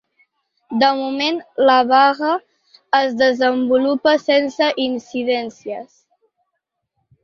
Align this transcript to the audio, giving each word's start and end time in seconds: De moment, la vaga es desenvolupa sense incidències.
De 0.83 0.87
moment, 0.99 1.37
la 1.71 1.75
vaga 1.91 2.33
es 3.03 3.15
desenvolupa 3.23 4.17
sense 4.27 4.75
incidències. 4.91 5.99